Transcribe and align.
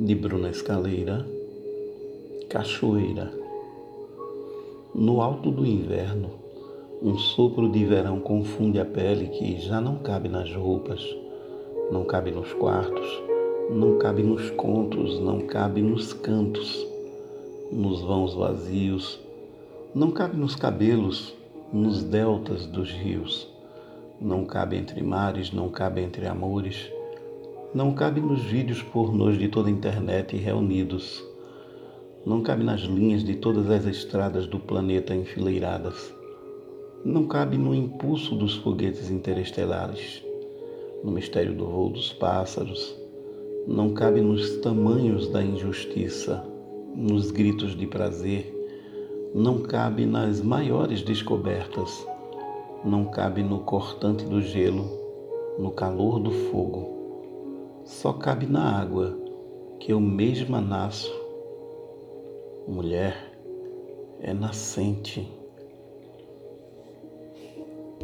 de 0.00 0.14
Bruna 0.14 0.48
Escaleira, 0.48 1.26
Cachoeira. 2.48 3.30
No 4.94 5.20
alto 5.20 5.50
do 5.50 5.66
inverno, 5.66 6.30
um 7.02 7.18
sopro 7.18 7.68
de 7.68 7.84
verão 7.84 8.18
confunde 8.18 8.80
a 8.80 8.84
pele 8.86 9.26
que 9.26 9.60
já 9.60 9.78
não 9.78 9.98
cabe 9.98 10.30
nas 10.30 10.50
roupas, 10.54 11.04
não 11.92 12.04
cabe 12.04 12.30
nos 12.30 12.50
quartos, 12.54 13.22
não 13.68 13.98
cabe 13.98 14.22
nos 14.22 14.48
contos, 14.52 15.20
não 15.20 15.40
cabe 15.40 15.82
nos 15.82 16.14
cantos, 16.14 16.86
nos 17.70 18.00
vãos 18.00 18.32
vazios, 18.32 19.20
não 19.94 20.10
cabe 20.10 20.34
nos 20.34 20.56
cabelos, 20.56 21.34
nos 21.70 22.02
deltas 22.02 22.64
dos 22.64 22.90
rios, 22.90 23.46
não 24.18 24.46
cabe 24.46 24.78
entre 24.78 25.02
mares, 25.02 25.52
não 25.52 25.68
cabe 25.68 26.00
entre 26.00 26.26
amores 26.26 26.90
não 27.72 27.92
cabe 27.92 28.20
nos 28.20 28.42
vídeos 28.42 28.82
pornôs 28.82 29.38
de 29.38 29.46
toda 29.46 29.68
a 29.68 29.70
internet 29.70 30.36
reunidos. 30.36 31.24
Não 32.26 32.42
cabe 32.42 32.64
nas 32.64 32.80
linhas 32.80 33.22
de 33.22 33.36
todas 33.36 33.70
as 33.70 33.86
estradas 33.86 34.44
do 34.44 34.58
planeta 34.58 35.14
enfileiradas. 35.14 36.12
Não 37.04 37.28
cabe 37.28 37.56
no 37.56 37.72
impulso 37.72 38.34
dos 38.34 38.56
foguetes 38.56 39.08
interestelares, 39.08 40.20
no 41.04 41.12
mistério 41.12 41.54
do 41.54 41.64
voo 41.64 41.90
dos 41.90 42.12
pássaros. 42.12 42.92
Não 43.68 43.90
cabe 43.90 44.20
nos 44.20 44.56
tamanhos 44.56 45.28
da 45.28 45.40
injustiça, 45.40 46.44
nos 46.96 47.30
gritos 47.30 47.76
de 47.76 47.86
prazer. 47.86 48.52
Não 49.32 49.60
cabe 49.60 50.06
nas 50.06 50.40
maiores 50.40 51.02
descobertas. 51.02 52.04
Não 52.84 53.04
cabe 53.04 53.44
no 53.44 53.60
cortante 53.60 54.24
do 54.24 54.42
gelo, 54.42 54.90
no 55.56 55.70
calor 55.70 56.18
do 56.18 56.32
fogo 56.32 56.99
só 58.00 58.14
cabe 58.14 58.46
na 58.46 58.80
água 58.80 59.14
que 59.78 59.92
eu 59.92 60.00
mesma 60.00 60.58
nasço. 60.58 61.12
Mulher 62.66 63.14
é 64.20 64.32
nascente. 64.32 65.30